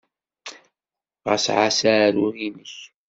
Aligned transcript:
Ɣas 1.27 1.45
ɛass 1.55 1.79
aɛrur-nnek. 1.91 2.75